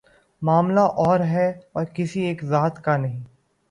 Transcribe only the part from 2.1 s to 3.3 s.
ایک ذات کا نہیں۔